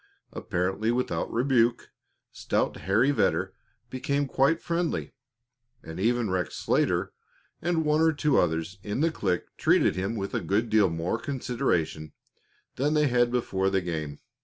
[0.33, 1.91] Apparently without rebuke,
[2.31, 3.53] stout Harry Vedder
[3.91, 5.13] became quite friendly,
[5.83, 7.13] and even Rex Slater
[7.61, 11.19] and one or two others in the clique treated him with a good deal more
[11.19, 12.13] consideration
[12.77, 14.17] than they had before the game.